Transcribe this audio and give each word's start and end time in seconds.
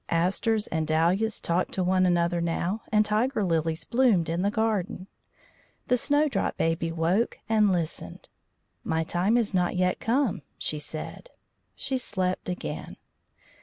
Asters 0.09 0.65
and 0.65 0.87
dahlias 0.87 1.39
talked 1.39 1.75
to 1.75 1.83
one 1.83 2.07
another 2.07 2.41
now, 2.41 2.81
and 2.91 3.05
tiger 3.05 3.43
lilies 3.43 3.83
bloomed 3.83 4.29
in 4.29 4.41
the 4.41 4.49
garden. 4.49 5.07
The 5.89 5.95
Snowdrop 5.97 6.57
Baby 6.57 6.91
woke 6.91 7.37
and 7.47 7.71
listened. 7.71 8.27
"My 8.83 9.03
time 9.03 9.37
is 9.37 9.53
not 9.53 9.75
yet 9.75 9.99
come," 9.99 10.41
she 10.57 10.79
said. 10.79 11.29
She 11.75 11.99
slept 11.99 12.49
again. 12.49 12.95